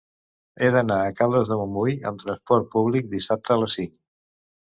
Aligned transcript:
He 0.61 0.69
d'anar 0.75 0.95
a 1.01 1.11
Caldes 1.19 1.51
de 1.51 1.57
Montbui 1.59 1.93
amb 2.13 2.25
trasport 2.25 2.67
públic 2.77 3.13
dissabte 3.13 3.55
a 3.59 3.61
les 3.65 3.79
cinc. 3.81 3.95